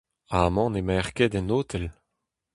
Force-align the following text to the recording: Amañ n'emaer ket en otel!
Amañ 0.39 0.67
n'emaer 0.71 1.07
ket 1.15 1.33
en 1.39 1.53
otel! 1.59 1.85